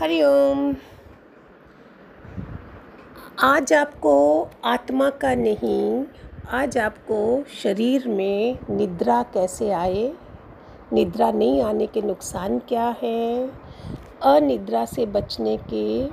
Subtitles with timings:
[0.00, 0.74] हरिओम।
[3.40, 6.04] आज आपको आत्मा का नहीं,
[6.50, 10.12] आज आपको शरीर में निद्रा कैसे आए?
[10.92, 13.50] निद्रा नहीं आने के नुकसान क्या हैं?
[14.22, 16.06] अनिद्रा से बचने के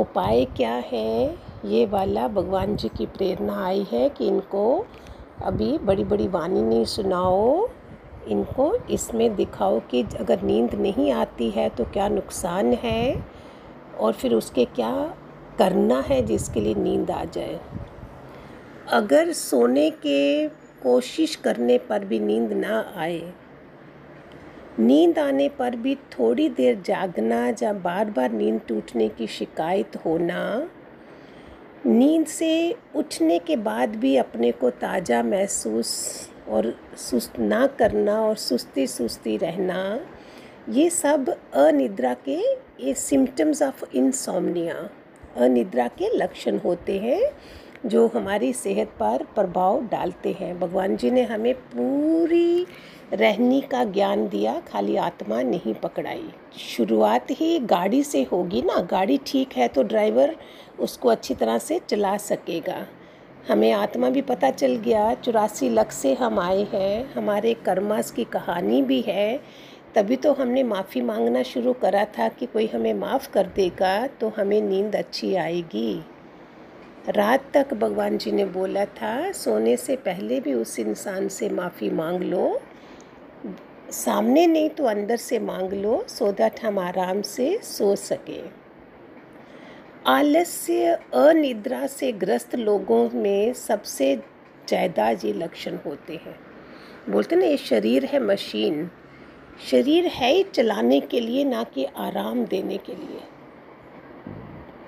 [0.00, 1.38] उपाय क्या हैं?
[1.64, 4.86] ये वाला भगवान जी की प्रेरणा आई है कि इनको
[5.42, 7.68] अभी बड़ी बड़ी वाणी नहीं सुनाओ।
[8.28, 13.24] इनको इसमें दिखाओ कि अगर नींद नहीं आती है तो क्या नुकसान है?
[13.98, 14.92] और फिर उसके क्या
[15.58, 17.60] करना है जिसके लिए नींद आ जाए?
[18.92, 20.48] अगर सोने के
[20.82, 23.32] कोशिश करने पर भी नींद ना आए,
[24.78, 30.68] नींद आने पर भी थोड़ी देर जागना या बार बार नींद टूटने की शिकायत होना,
[31.86, 35.90] नींद से उठने के बाद भी अपने को ताज़ा महसूस
[36.48, 40.00] और सुस्त ना करना और सुस्ती सुस्ती रहना,
[40.68, 42.38] ये सब अनिद्रा के,
[42.84, 44.88] ये सिम्टम्स ऑफ़ इंसोमनिया
[45.36, 47.30] अनिद्रा के लक्षण होते हैं,
[47.86, 52.66] जो हमारी सेहत पर प्रभाव डालते हैं। भगवान जी ने हमें पूरी
[53.12, 56.28] रहनी का ज्ञान दिया, खाली आत्मा नहीं पकड़ाई।
[56.58, 60.36] शुरुआत ही गाड़ी से होगी ना, गाड़ी ठीक है तो ड्राइवर
[60.78, 62.86] उसको अच्छी तरह से चला सकेगा।
[63.48, 68.24] हमें आत्मा भी पता चल गया, चौरासी लख से हम आए हैं, हमारे कर्मास की
[68.24, 69.40] कहानी भी है।
[69.94, 74.28] तभी तो हमने माफ़ी मांगना शुरू करा था कि कोई हमें माफ़ कर देगा तो
[74.28, 76.02] हमें नींद अच्छी आएगी।
[77.08, 81.90] रात तक भगवान जी ने बोला था, सोने से पहले भी उस इंसान से माफ़ी
[81.90, 82.60] मांग लो,
[83.92, 88.50] सामने नहीं तो अंदर से मांग लो, सो दैट हम आराम से सो सकें।
[90.08, 94.16] आलस्य, अनिद्रा से ग्रस्त लोगों में सबसे
[94.68, 96.40] ज़्यादा ये लक्षण होते हैं।
[97.10, 98.90] बोलते ना, ये शरीर है मशीन।
[99.70, 103.20] शरीर है ही चलाने के लिए, ना कि आराम देने के लिए।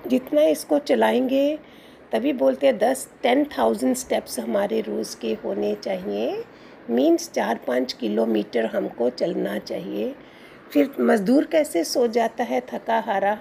[0.09, 1.59] जितना इसको चलाएँगे,
[2.11, 6.43] तभी बोलते हैं दस टेन थाउज़ेंड स्टेप्स हमारे रोज़ के होने चाहिए।
[6.89, 10.15] मीन्स चार पाँच किलोमीटर हमको चलना चाहिए।
[10.71, 13.39] फिर मज़दूर कैसे सो जाता है, थका हारा?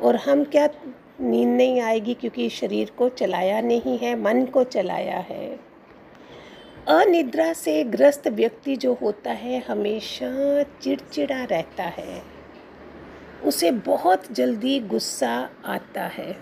[0.00, 0.68] और हम क्या
[1.20, 5.60] नींद नहीं आएगी क्योंकि शरीर को चलाया नहीं है, मन को चलाया है।
[6.88, 12.22] अनिद्रा से ग्रस्त व्यक्ति जो होता है हमेशा चिड़चिड़ा रहता है।
[13.44, 16.32] उसे बहुत जल्दी गुस्सा आता है।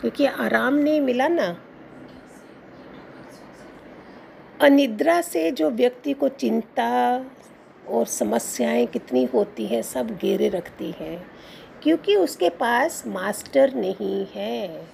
[0.00, 1.62] क्योंकि आराम नहीं मिला ना।
[4.60, 7.24] अनिद्रा से जो व्यक्ति को चिंता
[7.88, 11.26] और समस्याएँ कितनी होती हैं, सब घेरे रखती हैं।
[11.82, 14.86] क्योंकि उसके पास मास्टर नहीं है।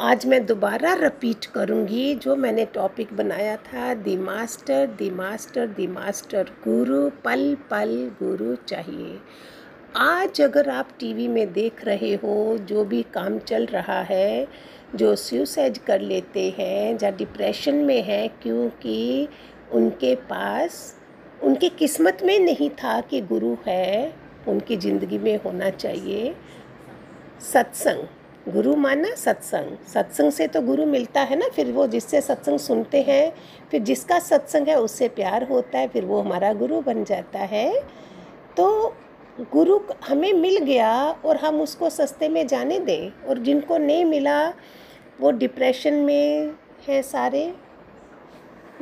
[0.00, 5.86] आज मैं दोबारा रिपीट करूँगी जो मैंने टॉपिक बनाया था। The master the master the
[5.86, 9.18] master गुरु पल पल गुरु चाहिए।
[9.96, 14.48] आज अगर आप टीवी में देख रहे हो, जो भी काम चल रहा है,
[14.94, 19.28] जो सुसाइड कर लेते हैं या डिप्रेशन में है, क्योंकि
[19.72, 20.96] उनके पास,
[21.42, 26.34] उनके किस्मत में नहीं था कि गुरु है उनकी ज़िंदगी में होना चाहिए।
[27.52, 32.58] सत्संग। गुरु माना सत्संग। सत्संग से तो गुरु मिलता है ना, फिर वो जिससे सत्संग
[32.58, 33.32] सुनते हैं,
[33.70, 37.72] फिर जिसका सत्संग है उससे प्यार होता है, फिर वो हमारा गुरु बन जाता है।
[38.56, 38.94] तो
[39.52, 40.90] गुरु हमें मिल गया
[41.24, 44.48] और हम उसको सस्ते में जाने दें और जिनको नहीं मिला,
[45.20, 46.54] वो डिप्रेशन में
[46.88, 47.52] हैं सारे।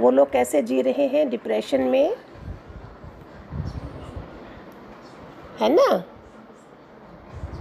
[0.00, 2.16] वो लोग कैसे जी रहे हैं डिप्रेशन में?
[5.60, 6.04] है ना?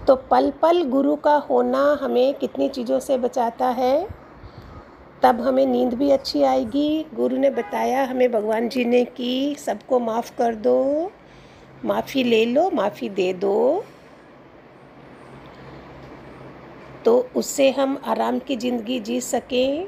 [0.07, 4.07] तो पल पल गुरु का होना हमें कितनी चीज़ों से बचाता है?
[5.23, 9.99] तब हमें नींद भी अच्छी आएगी। गुरु ने बताया हमें, भगवान जी ने कि सबको
[9.99, 11.11] माफ़ कर दो,
[11.85, 13.83] माफ़ी ले लो, माफ़ी दे दो।
[17.05, 19.87] तो उससे हम आराम की ज़िंदगी जी सकें।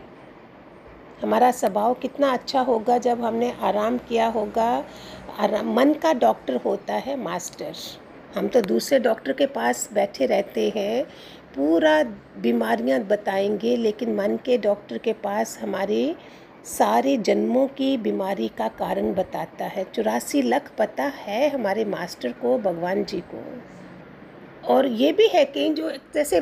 [1.21, 4.83] हमारा स्वभाव कितना अच्छा होगा जब हमने आराम किया होगा।
[5.39, 7.73] आराम मन का डॉक्टर होता है मास्टर।
[8.35, 11.03] हम तो दूसरे डॉक्टर के पास बैठे रहते हैं,
[11.55, 12.03] पूरा
[12.37, 16.15] बीमारियाँ बताएँगे, लेकिन मन के डॉक्टर के पास हमारे
[16.65, 22.57] सारे जन्मों की बीमारी का कारण बताता है। चौरासी लख पता है हमारे मास्टर को,
[22.57, 23.43] भगवान जी को।
[24.67, 26.39] और ये भी है कि जो जैसे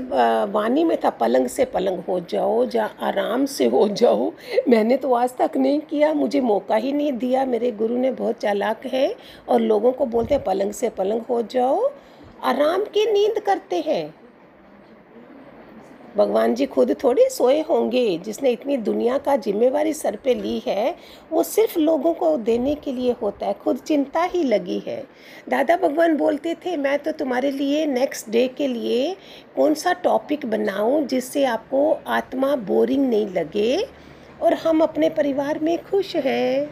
[0.51, 4.31] वाणी में था, पलंग से पलंग हो जाओ जा आराम से हो जाओ,
[4.69, 8.39] मैंने तो आज तक नहीं किया, मुझे मौका ही नहीं दिया। मेरे गुरु ने बहुत
[8.39, 9.15] चालाक है
[9.49, 11.89] और लोगों को बोलते हैं, पलंग से पलंग हो जाओ।
[12.43, 14.13] आराम की नींद करते हैं।
[16.17, 20.95] भगवान जी खुद थोड़े सोए होंगे, जिसने इतनी दुनिया का जिम्मेवारी सर पे ली है,
[21.31, 25.03] वो सिर्फ़ लोगों को देने के लिए होता है, खुद चिंता ही लगी है।
[25.49, 29.15] दादा भगवान बोलते थे, मैं तो तुम्हारे लिए नेक्स्ट डे के लिए
[29.55, 33.87] कौन सा टॉपिक बनाऊँ जिससे आपको आत्मा बोरिंग नहीं लगे
[34.41, 36.69] और हम अपने परिवार में खुश हैं?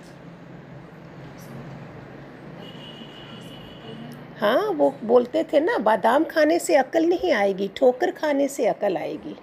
[4.37, 8.97] हाँ वो बोलते थे ना, बादाम खाने से अकल नहीं आएगी, ठोकर खाने से अकल
[8.97, 9.35] आएगी।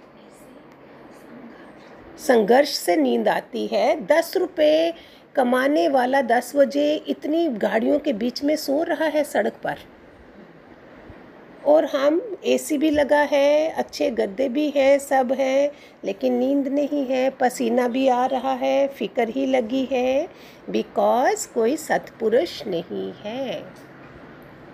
[2.17, 4.93] संघर्ष से नींद आती है। दस रुपये
[5.35, 9.77] कमाने वाला दस बजे इतनी गाड़ियों के बीच में सो रहा है सड़क पर।
[11.65, 15.71] और हम एसी भी लगा है, अच्छे गद्दे भी हैं, सब है,
[16.05, 20.27] लेकिन नींद नहीं है, पसीना भी आ रहा है, फिकर ही लगी है
[20.69, 23.90] बिकॉज़ कोई सतपुरुष नहीं है।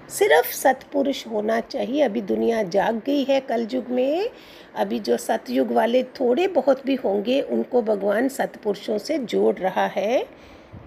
[0.09, 4.29] सिर्फ़ सतपुरुष होना चाहिए। अभी दुनिया जाग गई है कल युग में।
[4.75, 10.25] अभी जो सतयुग वाले थोड़े बहुत भी होंगे, उनको भगवान सतपुरुषों से जोड़ रहा है।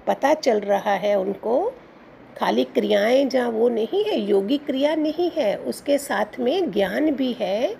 [0.06, 1.72] पता चल रहा है उनको।
[2.38, 7.32] खाली क्रियाएँ जहाँ वो नहीं है, योगी क्रिया नहीं है, उसके साथ में ज्ञान भी
[7.32, 7.76] है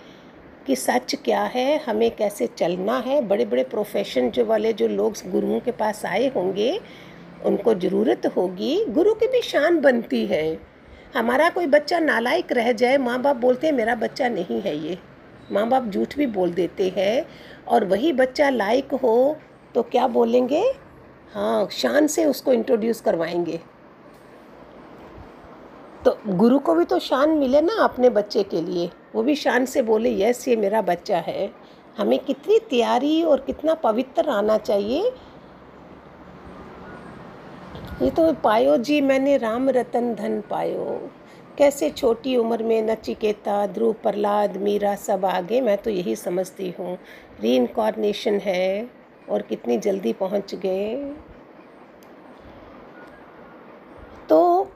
[0.67, 5.13] कि सच क्या है, हमें कैसे चलना है। बड़े बड़े प्रोफेशन जो वाले जो लोग
[5.27, 6.79] गुरुओं के पास आए होंगे,
[7.45, 10.70] उनको ज़रूरत होगी। गुरु की भी शान बनती है।
[11.15, 14.97] हमारा कोई बच्चा नालायक रह जाए माँ बाप बोलते हैं, मेरा बच्चा नहीं है ये।
[15.51, 17.25] माँ बाप झूठ भी बोल देते हैं
[17.67, 19.37] और वही बच्चा लायक हो
[19.75, 20.61] तो क्या बोलेंगे?
[21.33, 23.59] हाँ शान से उसको इंट्रोड्यूस करवाएँगे।
[26.05, 29.65] तो गुरु को भी तो शान मिले ना अपने बच्चे के लिए। वो भी शान
[29.65, 31.51] से बोले, यस, ये मेरा बच्चा है।
[31.97, 35.11] हमें कितनी तैयारी और कितना पवित्र आना चाहिए
[38.01, 40.85] ये तो पायो जी, मैंने राम रतन धन पायो।
[41.57, 46.97] कैसे छोटी उम्र में नचिकेता, ध्रुव प्रहलाद, मीरा सब आगे, मैं तो यही समझती हूँ।
[47.41, 48.89] री इनकॉर्नेशन है
[49.29, 50.95] और कितनी जल्दी पहुँच गए।
[54.29, 54.71] तो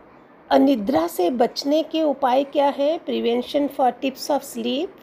[0.50, 2.98] अनिद्रा से बचने के उपाय क्या है?
[2.98, 4.96] Prevention for tips of sleep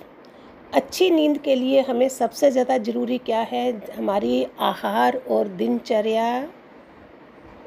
[0.74, 3.70] अच्छी नींद के लिए हमें सबसे ज़्यादा ज़रूरी क्या है?
[3.96, 6.48] हमारी आहार और दिनचर्या।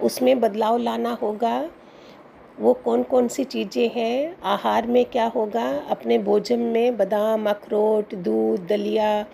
[0.04, 1.70] उसमें बदलाव लाना होगा।
[2.60, 4.36] वो कौन कौन सी चीज़ें हैं?
[4.44, 5.80] आहार में क्या होगा?
[5.90, 9.26] अपने भोजन में बादाम, अखरोट, दूध, दलिया,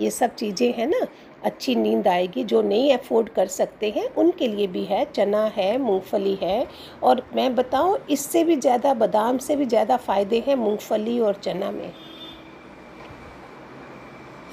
[0.00, 1.06] ये सब चीज़ें हैं ना?
[1.44, 5.78] अच्छी नींद आएगी। जो नहीं अफोर्ड कर सकते हैं, उनके लिए भी है। चना है,
[5.78, 6.66] मूंगफली है।
[7.02, 11.70] और मैं बताऊँ, इससे भी ज़्यादा, बादाम से भी ज़्यादा फ़ायदे हैं मूंगफली और चना
[11.70, 11.92] में।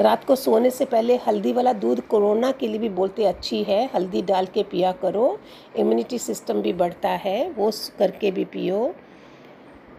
[0.02, 3.90] रात को सोने से पहले हल्दी वाला दूध कोरोना के लिए भी बोलते अच्छी है।
[3.94, 5.38] हल्दी डाल के पिया करो।
[5.78, 8.94] इम्यूनिटी सिस्टम भी बढ़ता है, वो करके भी पियो।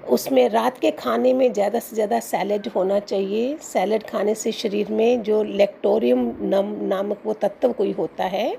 [0.09, 4.91] उसमें रात के खाने में ज़्यादा से ज़्यादा सैलड होना चाहिए। सैलड खाने से शरीर
[4.91, 8.57] में जो लेक्टोरियम नम नामक वो तत्व कोई होता है,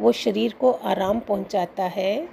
[0.00, 2.28] वो शरीर को आराम पहुंचाता है।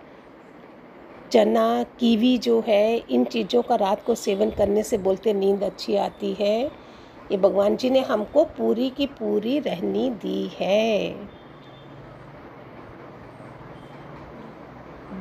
[1.31, 5.95] चना, कीवी जो है, इन चीज़ों का रात को सेवन करने से बोलते नींद अच्छी
[5.97, 6.84] आती है।
[7.31, 11.09] ये भगवान जी ने हमको पूरी की पूरी रहनी दी है।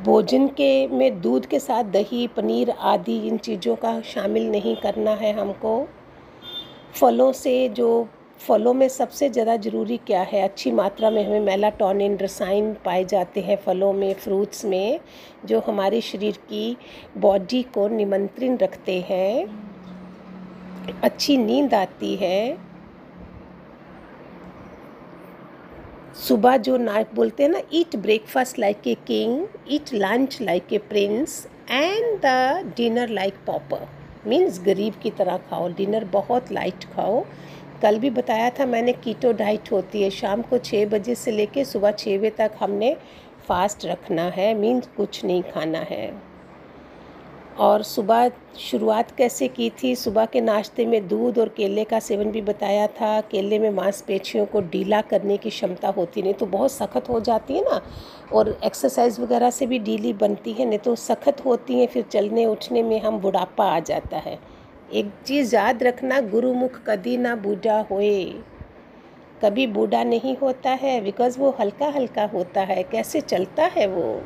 [0.04, 5.10] भोजन के में दूध के साथ दही, पनीर आदि इन चीज़ों का शामिल नहीं करना
[5.10, 5.88] है हमको।
[7.00, 8.08] फलों से जो,
[8.40, 10.42] फलों में सबसे ज़्यादा ज़रूरी क्या है?
[10.42, 15.00] अच्छी मात्रा में हमें मेलाटोनिन, रसायन पाए जाते हैं फलों में, फ्रूट्स में,
[15.44, 16.76] जो हमारे शरीर की
[17.18, 19.73] बॉडी को निमंत्रण रखते हैं।
[21.04, 22.56] अच्छी नींद आती है,
[26.18, 30.78] सुबह जो नाइट बोलते हैं ना eat breakfast like a king eat lunch like a
[30.88, 33.86] prince and the dinner like pauper
[34.26, 37.24] means गरीब की तरह खाओ डिनर बहुत लाइट खाओ।
[37.82, 41.64] कल भी बताया था मैंने कीटो डाइट होती है। शाम को छः बजे से लेके
[41.64, 42.94] सुबह छः बजे तक हमने
[43.48, 46.06] फास्ट रखना है मीन्स कुछ नहीं खाना है।
[47.58, 49.94] और सुबह शुरुआत कैसे की थी?
[49.96, 54.46] सुबह के नाश्ते में दूध और केले का सेवन भी बताया था। केले में मांसपेशियों
[54.46, 57.80] को ढीला करने की क्षमता होती नहीं तो बहुत सख्त हो जाती है ना?
[58.32, 62.46] और एक्सरसाइज वगैरह से भी ढीली बनती है, नहीं तो सख्त होती हैं, फिर चलने
[62.46, 64.38] उठने में हम बुढ़ापा आ जाता है।
[64.92, 68.24] एक चीज़ याद रखना, गुरुमुख कभी ना बूढ़ा होए।
[69.42, 74.22] कभी बूढ़ा नहीं होता है बिकॉज़ वो हल्का हल्का होता है। कैसे चलता है वो?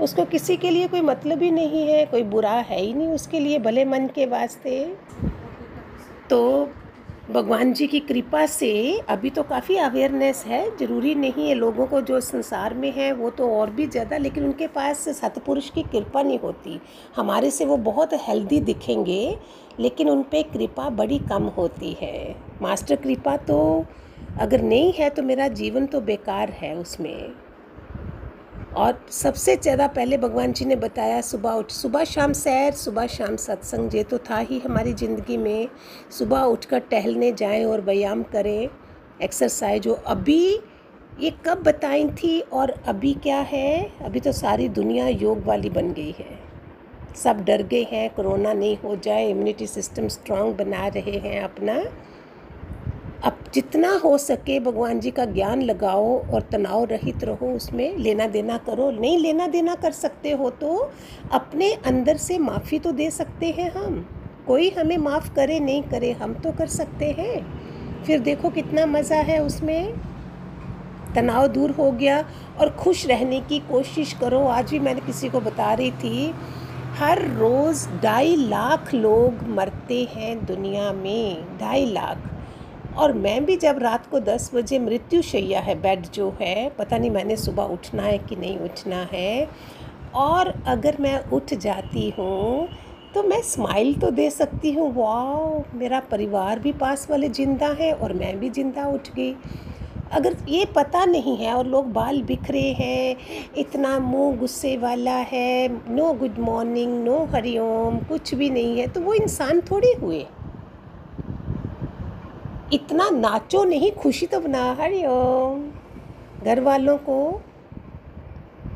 [0.00, 3.40] उसको किसी के लिए कोई मतलब ही नहीं है, कोई बुरा है ही नहीं उसके
[3.40, 4.84] लिए भले मन के वास्ते।
[6.30, 6.68] तो
[7.30, 12.00] भगवान जी की कृपा से अभी तो काफ़ी अवेयरनेस है, ज़रूरी नहीं है लोगों को
[12.00, 16.22] जो संसार में है, वो तो और भी ज़्यादा, लेकिन उनके पास सतपुरुष की कृपा
[16.22, 16.80] नहीं होती।
[17.16, 19.36] हमारे से वो बहुत हेल्दी दिखेंगे,
[19.80, 23.84] लेकिन उन पर कृपा बड़ी कम होती है। मास्टर कृपा तो
[24.40, 27.47] अगर नहीं है तो मेरा जीवन तो बेकार है उसमें।
[28.78, 33.36] और सबसे ज़्यादा पहले भगवान जी ने बताया, सुबह उठ, सुबह शाम सैर, सुबह शाम
[33.38, 35.68] सत्संग, ये तो था ही हमारी ज़िंदगी में।
[36.18, 38.68] सुबह उठकर टहलने जाएँ और व्यायाम करें
[39.22, 40.42] एक्सरसाइज हो अभी
[41.20, 43.90] ये कब बताई थी और अभी क्या है?
[44.04, 46.38] अभी तो सारी दुनिया योग वाली बन गई है।
[47.16, 51.74] सब डर गए हैं, कोरोना नहीं हो जाए इम्यूनिटी सिस्टम स्ट्रांग बना रहे हैं अपना।
[53.24, 58.26] अब जितना हो सके भगवान जी का ज्ञान लगाओ और तनाव रहित रहो, उसमें लेना
[58.26, 60.90] देना करो। नहीं लेना देना कर सकते हो तो
[61.32, 64.06] अपने अंदर से माफ़ी तो दे सकते हैं हम।
[64.46, 69.16] कोई हमें माफ़ करे, नहीं करे, हम तो कर सकते हैं। फिर देखो कितना मज़ा
[69.16, 69.94] है उसमें।
[71.14, 72.24] तनाव दूर हो गया
[72.60, 76.34] और खुश रहने की कोशिश करो। आज भी मैंने किसी को बता रही थी,
[76.94, 82.16] हर रोज़ ढाई लाख लोग मरते हैं दुनिया में, ढाई लाख।
[82.98, 86.98] और मैं भी जब रात को दस बजे मृत्यु शैया है, बेड जो है, पता
[86.98, 89.48] नहीं मैंने सुबह उठना है कि नहीं उठना है,
[90.16, 92.68] और अगर मैं उठ जाती हूँ
[93.14, 97.92] तो मैं स्माइल तो दे सकती हूँ वाह मेरा परिवार भी पास वाले ज़िंदा है
[97.94, 99.34] और मैं भी ज़िंदा उठ गई।
[100.12, 103.16] अगर ये पता नहीं है और लोग बाल बिखरे हैं,
[103.58, 109.00] इतना मुँह गुस्से वाला है, no good morning, no Hariom कुछ भी नहीं है तो
[109.00, 110.24] वो इंसान थोड़े हुए।
[112.72, 115.62] इतना नाचो नहीं, खुशी तो बना हरिओम
[116.44, 117.40] घर वालों को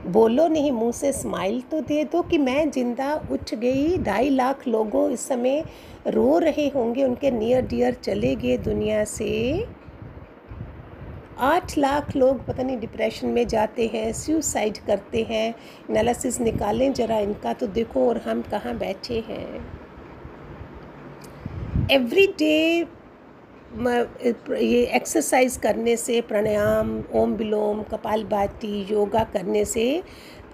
[0.07, 4.67] बोलो नहीं, मुँह से स्माइल तो दे दो कि मैं ज़िंदा उठ गई। ढाई लाख
[4.69, 5.63] लोगों इस समय
[6.07, 9.67] रो रहे होंगे, उनके नियर डियर चले गए दुनिया से।
[11.41, 15.55] आठ लाख लोग पता नहीं डिप्रेशन में जाते हैं सुसाइड करते हैं।
[15.91, 19.65] एनालिसिस निकालें ज़रा, इनका तो देखो और हम कहाँ बैठे हैं।
[21.91, 22.85] एवरी डे
[23.73, 30.02] ये एक्सरसाइज करने से, प्राणायाम, ओम विलोम, कपाल भाती, योगा करने से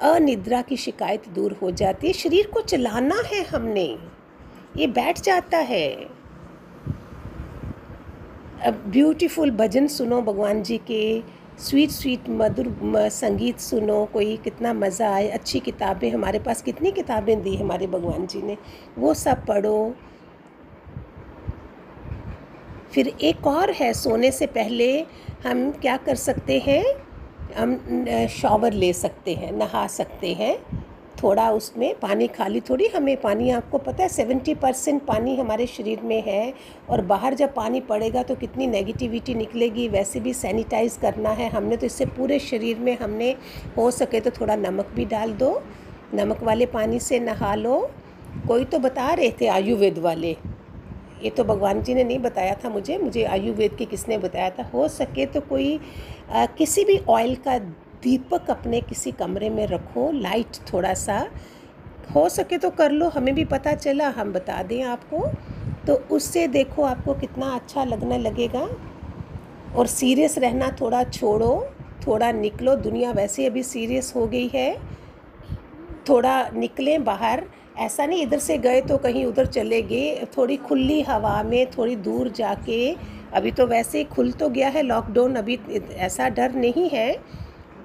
[0.02, 3.87] अनिद्रा की शिकायत दूर हो जाती है। शरीर को चलाना है हमने।
[4.76, 5.90] ये बैठ जाता है।
[8.64, 11.22] अब ब्यूटीफुल भजन सुनो भगवान जी के।
[11.58, 12.75] स्वीट स्वीट मधुर
[13.10, 18.26] संगीत सुनो। कोई कितना मज़ा आए। अच्छी किताबें, हमारे पास कितनी किताबें दी हमारे भगवान
[18.26, 18.56] जी ने।
[18.98, 19.94] वो सब पढ़ो।
[22.92, 25.07] फिर एक और है, सोने से पहले
[25.47, 26.85] हम क्या कर सकते हैं?
[27.57, 30.57] हम शॉवर ले सकते हैं, नहा सकते हैं।
[31.23, 36.00] थोड़ा उसमें पानी खाली थोड़ी, हमें पानी, आपको पता है सेवेंटी परसेंट पानी हमारे शरीर
[36.00, 36.52] में है
[36.90, 41.76] और बाहर जब पानी पड़ेगा तो कितनी नेगेटिविटी निकलेगी, वैसे भी सैनिटाइज करना है। हमने
[41.76, 43.35] तो इससे पूरे शरीर में हमने,
[43.76, 45.50] हो सके तो थोड़ा नमक भी डाल दो,
[46.14, 47.90] नमक वाले पानी से नहा लो।
[48.49, 50.37] कोई तो बता रहे थे आयुर्वेद वाले।
[51.22, 54.62] ये तो भगवान जी ने नहीं बताया था मुझे मुझे आयुर्वेद के किसने बताया था।
[54.75, 55.80] हो सके तो कोई
[56.32, 57.58] आ, किसी भी ऑयल का
[58.02, 61.18] दीपक अपने किसी कमरे में रखो लाइट थोड़ा सा।
[62.14, 65.26] हो सके तो कर लो हमें भी पता चला हम बता दें आपको।
[65.87, 68.68] तो उससे देखो आपको कितना अच्छा लगने लगेगा।
[69.76, 71.50] और सीरियस रहना थोड़ा छोड़ो
[72.06, 74.75] थोड़ा निकलो। दुनिया वैसे अभी सीरियस हो गई है।
[76.08, 77.44] थोड़ा निकलें बाहर।
[77.78, 81.97] ऐसा नहीं, इधर से गए तो कहीं उधर चले गए। थोड़ी खुली हवा में थोड़ी
[81.99, 82.94] दूर जाके,
[83.32, 85.58] अभी तो वैसे ही खुल तो गया है लॉकडाउन अभी
[85.99, 87.12] ऐसा डर नहीं है।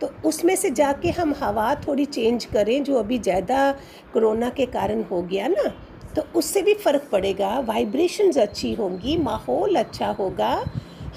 [0.02, 3.72] तो उसमें से जाके हम हवा थोड़ी चेंज करें, जो अभी ज़्यादा
[4.14, 5.72] कोरोना के कारण हो गया ना
[6.16, 10.64] तो उससे भी फ़र्क पड़ेगा। वाइब्रेशंस अच्छी होंगी, माहौल अच्छा होगा।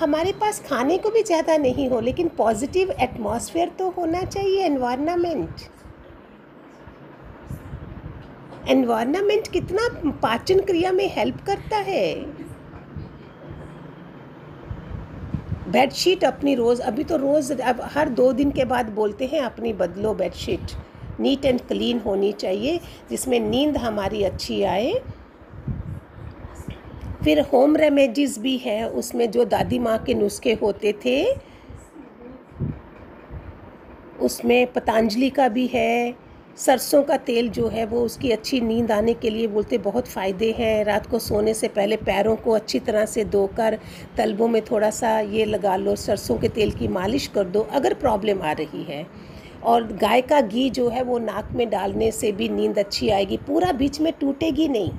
[0.00, 5.68] हमारे पास खाने को भी ज़्यादा नहीं हो, लेकिन पॉजिटिव एटमॉस्फेयर तो होना चाहिए एनवायरनमेंट
[8.68, 9.88] एनवायरनमेंट कितना
[10.22, 12.14] पाचन क्रिया में हेल्प करता है?
[15.68, 19.72] बेडशीट अपनी रोज़, अभी तो रोज़, अब हर दो दिन के बाद बोलते हैं अपनी
[19.72, 20.60] बदलो बेडशीट
[21.20, 22.80] नीट एंड क्लीन होनी चाहिए,
[23.10, 24.92] जिसमें नींद हमारी अच्छी आए।
[27.24, 31.24] फिर होम रेमेडीज़ भी है, उसमें जो दादी माँ के नुस्खे होते थे,
[34.20, 36.25] उसमें पतंजलि का भी है।
[36.56, 40.50] सरसों का तेल जो है वो उसकी अच्छी नींद आने के लिए बोलते बहुत फ़ायदे
[40.58, 43.78] हैं। रात को सोने से पहले पैरों को अच्छी तरह से धोकर,
[44.16, 47.94] तलबों में थोड़ा सा ये लगा लो, सरसों के तेल की मालिश कर दो, अगर
[47.94, 49.06] प्रॉब्लम आ रही है।
[49.64, 53.36] और गाय का घी जो है वो नाक में डालने से भी नींद अच्छी आएगी।
[53.36, 54.90] पूरा बीच में टूटेगी नहीं।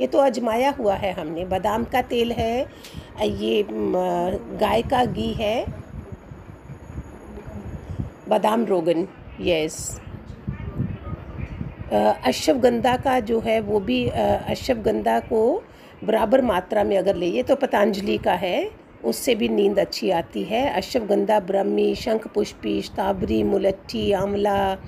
[0.00, 2.66] ये तो अजमाया हुआ है हमने। बादाम का तेल है,
[3.22, 5.66] ये गाय का घी है।
[8.28, 9.06] बादाम रोगन
[9.40, 9.78] यस
[11.92, 15.62] अश्वगंधा का जो है, वो भी अश्वगंधा को
[16.04, 18.70] बराबर मात्रा में अगर ले तो पतंजलि का है।
[19.04, 24.78] उससे भी नींद अच्छी आती है। अश्वगंधा ब्रह्मी, शंख, पुष्पी ताबरी मुलट्ठी, आंवला,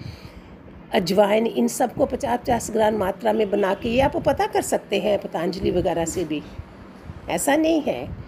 [0.94, 4.98] अजवाइन, इन सबको पचास पचास ग्राम मात्रा में बना के ये आप पता कर सकते
[5.00, 6.42] हैं पतंजलि वगैरह से भी।
[7.30, 8.27] ऐसा नहीं है।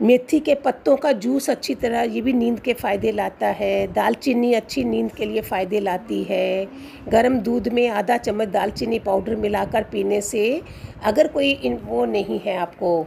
[0.00, 4.52] मेथी के पत्तों का जूस अच्छी तरह, ये भी नींद के फ़ायदे लाता है। दालचीनी
[4.54, 6.66] अच्छी नींद के लिए फ़ायदे लाती है।
[7.08, 10.62] गर्म दूध में आधा चम्मच दालचीनी पाउडर मिलाकर पीने से
[11.04, 13.06] अगर कोई इन, वो नहीं है आपको,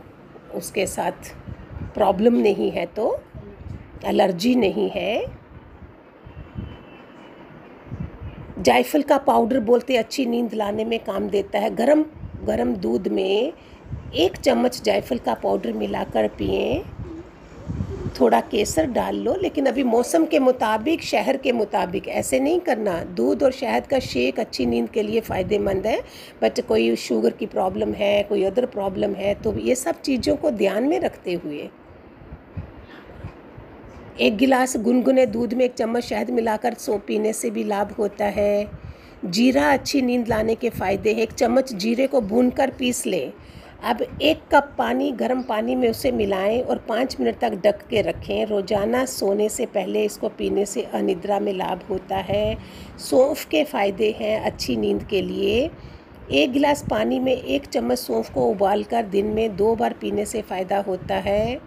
[0.56, 1.34] उसके साथ
[1.94, 3.18] प्रॉब्लम नहीं है तो
[4.06, 5.26] एलर्जी नहीं है।
[8.60, 12.06] जायफल का पाउडर बोलते, अच्छी नींद लाने में काम देता है। गरम
[12.46, 13.54] गरम दूध में
[14.14, 16.84] एक चम्मच जायफल का पाउडर मिलाकर पिए।
[18.20, 22.98] थोड़ा केसर डाल लो, लेकिन अभी मौसम के मुताबिक, शहर के मुताबिक ऐसे नहीं करना।
[23.16, 26.00] दूध और शहद का शेक अच्छी नींद के लिए फ़ायदेमंद है
[26.42, 30.52] बट कोई शुगर की प्रॉब्लम है, कोई अदर प्रॉब्लम है तो ये सब चीज़ों को
[30.52, 31.70] ध्यान में रखते हुए।
[34.20, 38.26] एक गिलास गुनगुने दूध में एक चम्मच शहद मिलाकर सो पीने से भी लाभ होता
[38.28, 38.68] है।
[39.26, 43.32] जीरा अच्छी नींद लाने के फ़ायदे हैं। एक चम्मच जीरे को भूनकर पीस लें।
[43.82, 48.02] अब एक कप पानी गर्म पानी में उसे मिलाएँ और पाँच मिनट तक ढक के
[48.02, 52.58] रखें। रोज़ाना सोने से पहले इसको पीने से अनिद्रा में लाभ होता है।
[53.00, 55.70] सौंफ के फ़ायदे हैं अच्छी नींद के लिए।
[56.32, 60.42] एक गिलास पानी में एक चम्मच सौंफ को उबालकर दिन में दो बार पीने से
[60.42, 61.60] फ़ायदा होता है।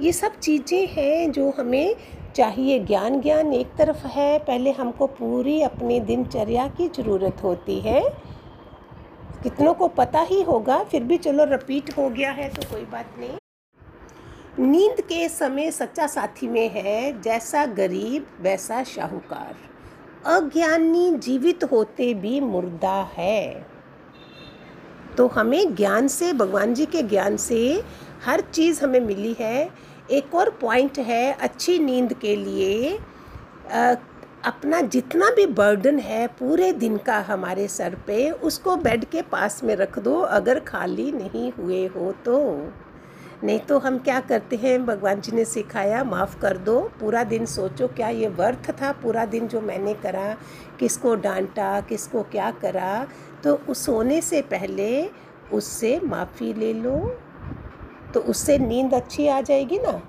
[0.00, 1.94] ये सब चीज़ें हैं जो हमें
[2.36, 8.00] चाहिए। ज्ञान ज्ञान एक तरफ़ है। पहले हमको पूरी अपनी दिनचर्या की ज़रूरत होती है।
[9.46, 13.14] कितनों को पता ही होगा फिर भी चलो रिपीट हो गया है तो कोई बात
[13.18, 19.54] नहीं। नींद के समय सच्चा साथी में है जैसा गरीब वैसा शाहूकार।
[20.26, 23.66] अज्ञानी जीवित होते भी मुर्दा है।
[25.16, 27.82] तो हमें ज्ञान से भगवान जी के ज्ञान से
[28.24, 29.70] हर चीज़ हमें मिली है।
[30.10, 32.98] एक और पॉइंट है अच्छी नींद के लिए
[33.72, 33.94] आ,
[34.46, 39.64] अपना जितना भी बर्डन है पूरे दिन का हमारे सर पे, उसको बेड के पास
[39.64, 42.38] में रख दो, अगर खाली नहीं हुए हो तो।
[43.44, 44.86] नहीं तो हम क्या करते हैं?
[44.86, 48.92] भगवान जी ने सिखाया, माफ़ कर दो। पूरा दिन सोचो क्या ये वर्थ था?
[48.92, 50.36] पूरा दिन जो मैंने करा,
[50.80, 53.06] किसको डांटा, किसको क्या करा
[53.44, 55.08] तो उस सोने से पहले
[55.52, 56.98] उससे माफ़ी ले लो।
[58.14, 60.00] तो उससे नींद अच्छी आ जाएगी ना?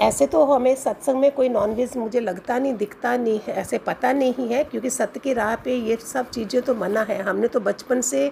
[0.00, 4.12] ऐसे तो हमें सत्संग में कोई नॉनवेज मुझे लगता नहीं, दिखता नहीं है, ऐसे पता
[4.12, 7.60] नहीं है, क्योंकि सत्य की राह पे ये सब चीज़ें तो मना है। हमने तो
[7.60, 8.30] बचपन से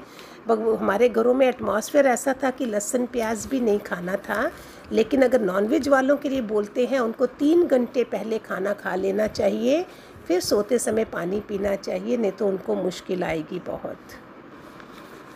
[0.48, 4.50] हमारे घरों में एटमॉस्फेयर ऐसा था कि लहसुन प्याज भी नहीं खाना था,
[4.92, 9.26] लेकिन अगर नॉनवेज वालों के लिए बोलते हैं, उनको तीन घंटे पहले खाना खा लेना
[9.26, 9.85] चाहिए,
[10.26, 14.16] फिर सोते समय पानी पीना चाहिए, नहीं तो उनको मुश्किल आएगी बहुत।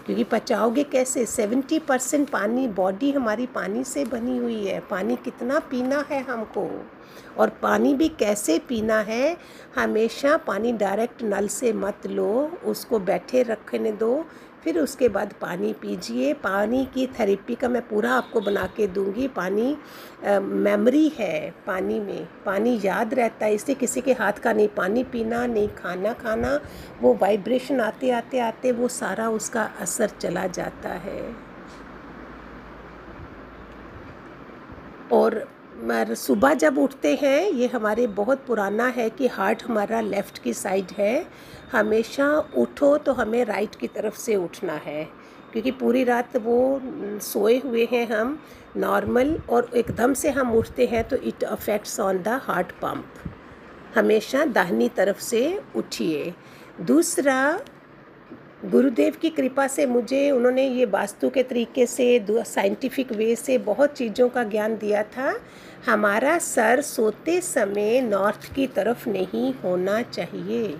[0.07, 1.27] क्योंकि पचाओगे कैसे?
[1.27, 6.87] सेवेंटी परसेंट पानी बॉडी हमारी पानी से बनी हुई है। पानी कितना पीना है हमको?
[7.38, 9.37] और पानी भी कैसे पीना है,
[9.77, 14.25] हमेशा पानी डायरेक्ट नल से मत लो, उसको बैठे रखने दो,
[14.64, 19.27] फिर उसके बाद पानी पीजिए। पानी की थेरेपी का मैं पूरा आपको बना के दूँगी।
[19.29, 19.77] पानी
[20.25, 25.05] मेमोरी है पानी में, पानी याद रहता है इससे किसी के हाथ का नहीं, पानी
[25.05, 26.59] पीना नहीं, खाना खाना,
[27.01, 31.22] वो वाइब्रेशन आते आते आते, वो सारा उसका असर चला जाता है।
[35.12, 35.44] और
[35.83, 40.90] सुबह जब उठते हैं, ये हमारे बहुत पुराना है कि हार्ट हमारा लेफ़्ट की साइड
[40.99, 41.27] है।
[41.73, 45.05] हमेशा उठो तो हमें राइट की तरफ़ से उठना है,
[45.53, 46.81] क्योंकि पूरी रात वो
[47.23, 48.38] सोए हुए हैं हम,
[48.77, 53.05] नॉर्मल और एकदम से हम उठते हैं तो it affects on the heart pump.
[53.95, 55.42] हमेशा दाहिनी तरफ़ से
[55.77, 56.33] उठिए।
[56.81, 57.38] दूसरा
[58.64, 63.92] गुरुदेव की कृपा से मुझे, उन्होंने ये वास्तु के तरीके से साइंटिफिक वे से बहुत
[63.92, 65.40] चीज़ों का ज्ञान दिया था।
[65.87, 70.77] हमारा सर सोते समय नॉर्थ की तरफ़ नहीं होना चाहिए।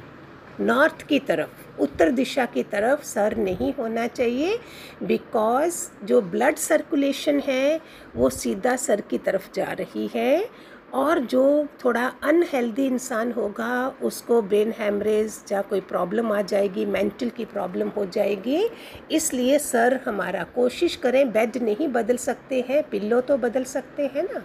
[0.61, 4.59] नॉर्थ की तरफ़, उत्तर दिशा की तरफ़ सर नहीं होना चाहिए।
[5.03, 7.81] बिकॉज़ जो ब्लड सर्कुलेशन है,
[8.17, 10.49] वो सीधा सर की तरफ़ जा रही है।
[10.93, 11.43] और जो
[11.85, 17.89] थोड़ा अनहेल्दी इंसान होगा, उसको ब्रेन हैमरेज या कोई प्रॉब्लम आ जाएगी मेंटल की प्रॉब्लम
[17.89, 18.69] हो जाएगी।
[19.11, 24.23] इसलिए सर हमारा कोशिश करें बेड नहीं बदल सकते हैं पिल्लो तो बदल सकते हैं
[24.25, 24.43] ना।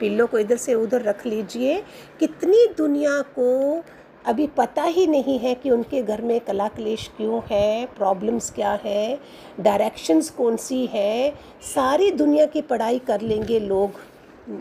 [0.00, 1.82] पिल्लो को इधर से उधर रख लीजिए।
[2.20, 3.82] कितनी दुनिया को
[4.26, 8.72] अभी पता ही नहीं है कि उनके घर में कला क्लेश क्यों है प्रॉब्लम्स क्या
[8.84, 9.18] है
[9.60, 11.30] डायरेक्शंस कौन सी है।
[11.64, 14.00] सारी दुनिया की पढ़ाई कर लेंगे लोग।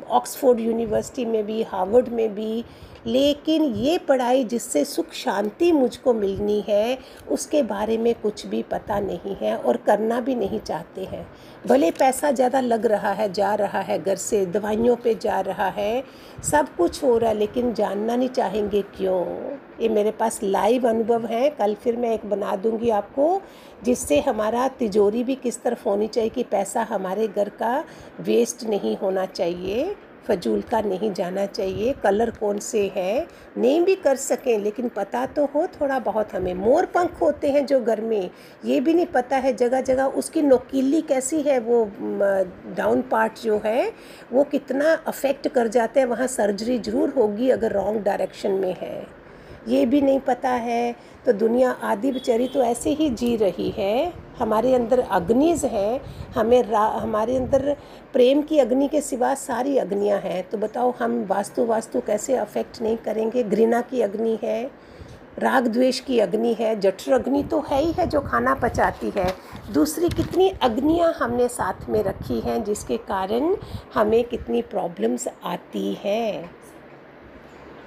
[0.10, 2.66] ऑक्सफोर्ड यूनिवर्सिटी में भी, हार्वर्ड में भी,
[3.08, 6.98] लेकिन ये पढ़ाई जिससे सुख शांति मुझको मिलनी है,
[7.30, 11.28] उसके बारे में कुछ भी पता नहीं है और करना भी नहीं चाहते हैं।
[11.68, 15.70] भले पैसा ज़्यादा लग रहा है, जा रहा है, घर से दवाइयों पे जा रहा
[15.70, 16.04] है,
[16.44, 19.26] सब कुछ हो रहा है, लेकिन जानना नहीं चाहेंगे क्यों?
[19.82, 23.42] ये मेरे पास लाइव अनुभव है। कल फिर मैं एक बना दूँगी आपको,
[23.84, 27.84] जिससे हमारा तिजोरी भी किस तरफ़ होनी चाहिए कि पैसा हमारे घर का
[28.22, 29.96] वेस्ट नहीं होना चाहिए,
[30.28, 35.26] फजूल का नहीं जाना चाहिए कलर कौन से हैं नहीं भी कर सकें, लेकिन पता
[35.26, 38.30] तो हो थोड़ा बहुत हमें। मोर पंख होते हैं जो घर में,
[38.66, 41.84] ये भी नहीं पता है जगह जगह उसकी नोकीली कैसी है, वो
[42.78, 43.92] डाउन पार्ट जो है,
[44.34, 49.19] वो कितना अफेक्ट कर जाते हैं, वहाँ सर्जरी ज़रूर होगी अगर रॉन्ग डायरेक्शन में है।
[49.68, 50.96] ये भी नहीं पता है।
[51.26, 56.02] तो दुनिया आदि बेचारी तो ऐसे ही जी रही है। हमारे अंदर अग्निज हैं।
[56.36, 57.76] हमें हमारे अंदर
[58.14, 62.82] प्रेम की अग्नि के सिवा सारी अग्नियाँ हैं। तो बताओ हम वास्तु वास्तु कैसे अफेक्ट
[62.82, 63.44] नहीं करेंगे?
[63.44, 64.64] घृणा की अग्नि है,
[65.40, 69.34] राग द्वेष की अग्नि है, जठर अग्नि तो है ही है जो खाना पचाती है।
[69.74, 73.56] दूसरी कितनी अग्नियाँ हमने साथ में रखी हैं जिसके कारण
[73.94, 76.50] हमें कितनी प्रॉब्लम्स आती हैं।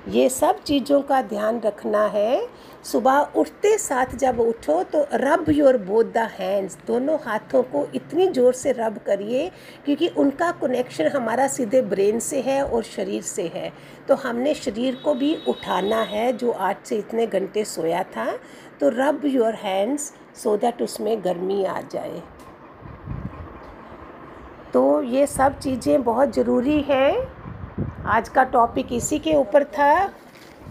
[0.09, 2.47] ये सब चीज़ों का ध्यान रखना है।
[2.85, 8.27] सुबह उठते साथ जब उठो तो rub your both the hands, दोनों हाथों को इतनी
[8.29, 9.51] ज़ोर से रब करिए
[9.85, 13.73] क्योंकि उनका कनेक्शन हमारा सीधे ब्रेन से है और शरीर से है।
[14.09, 18.27] तो हमने शरीर को भी उठाना है जो आज से इतने घंटे सोया था।
[18.81, 22.23] तो rub your hands so that उसमें गर्मी आ जाए।
[24.73, 27.32] तो ये सब चीज़ें बहुत ज़रूरी हैं।
[28.13, 29.93] आज का टॉपिक इसी के ऊपर था।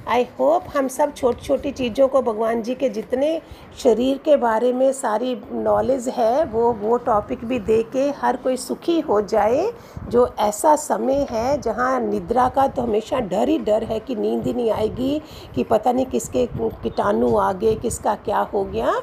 [0.07, 3.29] आई होप हम सब छोटी छोटी चीज़ों को भगवान जी के जितने
[3.77, 8.57] शरीर के बारे में सारी नॉलेज है, वो वो टॉपिक भी दे के हर कोई
[8.57, 9.71] सुखी हो जाए,
[10.09, 14.45] जो ऐसा समय है जहाँ निद्रा का तो हमेशा डर ही डर है कि नींद
[14.47, 15.21] ही नहीं आएगी,
[15.55, 18.93] कि पता नहीं किसके कीटाणु आ गए, किसका क्या हो गया।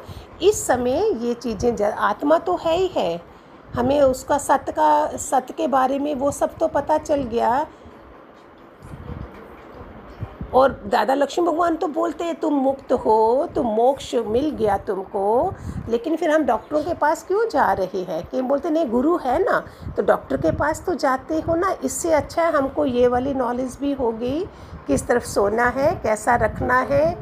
[0.42, 3.20] इस समय ये चीज़ें आत्मा तो है ही है।
[3.74, 7.66] हमें उसका सत्य का सत्य के बारे में वो सब तो पता चल गया।
[10.54, 15.54] और दादा लक्ष्मी भगवान तो बोलते हैं, तुम मुक्त हो, तुम मोक्ष मिल गया तुमको,
[15.88, 18.22] लेकिन फिर हम डॉक्टरों के पास क्यों जा रहे हैं?
[18.26, 19.62] कि बोलते, नहीं, गुरु है ना
[19.96, 23.76] तो डॉक्टर के पास तो जाते हो ना, इससे अच्छा है हमको ये वाली नॉलेज
[23.80, 24.40] भी होगी,
[24.86, 27.16] किस तरफ़ सोना है, कैसा रखना है,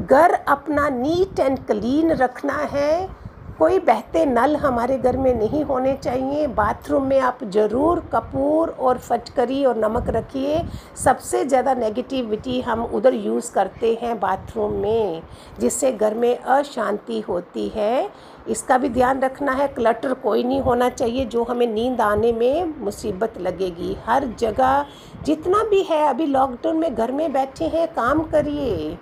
[0.00, 3.19] घर अपना नीट एंड क्लीन रखना है
[3.60, 8.98] कोई बहते नल हमारे घर में नहीं होने चाहिए। बाथरूम में आप ज़रूर कपूर और
[8.98, 10.62] फटकरी और नमक रखिए।
[10.96, 15.22] सबसे ज़्यादा नेगेटिविटी हम उधर यूज़ करते हैं बाथरूम में,
[15.60, 18.08] जिससे घर में अशांति होती है।
[18.48, 22.74] इसका भी ध्यान रखना है क्लटर कोई नहीं होना चाहिए, जो हमें नींद आने में
[22.80, 24.84] मुसीबत लगेगी। हर जगह
[25.24, 28.98] जितना भी है, अभी लॉकडाउन में घर में बैठे हैं, काम करिए।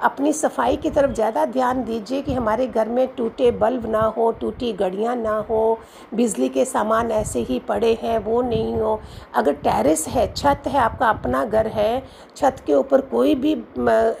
[0.00, 4.30] अपनी सफ़ाई की तरफ़ ज़्यादा ध्यान दीजिए कि हमारे घर में टूटे बल्ब ना हो,
[4.32, 5.78] टूटी घड़ियाँ ना हो,
[6.14, 9.00] बिजली के सामान ऐसे ही पड़े हैं, वो नहीं हो।
[9.34, 12.02] अगर टेरेस है, छत है, आपका अपना घर है,
[12.36, 13.52] छत के ऊपर कोई भी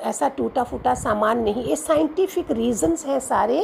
[0.08, 3.62] ऐसा टूटा फूटा सामान नहीं। ये साइंटिफिक रीजंस हैं सारे।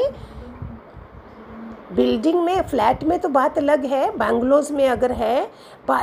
[1.93, 5.51] बिल्डिंग में, फ्लैट में तो बात अलग है, बैंगलोज में अगर है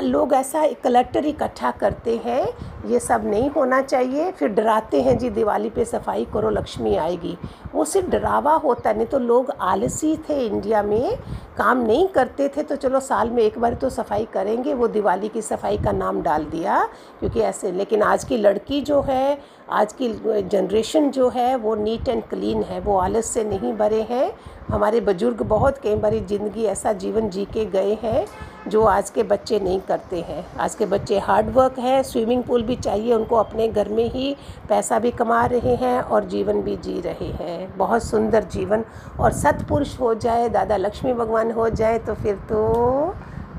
[0.02, 2.48] लोग ऐसा कलेक्टर इकट्ठा करते हैं,
[2.88, 7.38] ये सब नहीं होना चाहिए, फिर डराते हैं, जी, दिवाली पे सफ़ाई करो, लक्ष्मी आएगी।
[7.74, 11.18] वो सिर्फ़ डरावा होता नहीं तो लोग आलसी थे इंडिया में,
[11.58, 15.30] काम नहीं करते थे तो चलो साल में एक बार तो सफ़ाई करेंगे, वो दिवाली
[15.30, 16.84] की सफ़ाई का नाम डाल दिया,
[17.20, 19.38] क्योंकि ऐसे, लेकिन आज की लड़की जो है,
[19.70, 20.10] आज की
[20.42, 24.32] जनरेशन जो है, वो नीट एंड क्लीन है, वो आलस से नहीं भरे हैं।
[24.70, 28.26] हमारे बुज़ुर्ग बहुत कई बारी ज़िंदगी ऐसा जीवन जी के गए हैं
[28.70, 32.64] जो आज के बच्चे नहीं करते हैं। आज के बच्चे हार्ड वर्क है स्विमिंग पूल
[32.64, 34.36] भी चाहिए, उनको अपने घर में ही
[34.70, 38.84] पैसा भी कमा रहे हैं और जीवन भी जी रहे हैं। बहुत सुंदर जीवन।
[39.20, 43.16] और सतपुरुष हो जाए, दादा लक्ष्मी भगवान हो जाए तो फिर तो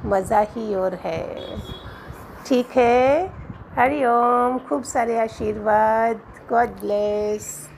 [0.07, 1.27] मज़ा ही और है।
[2.47, 3.31] ठीक है?
[3.77, 6.21] हरिओम खूब सारे आशीर्वाद।
[6.51, 7.70] God bless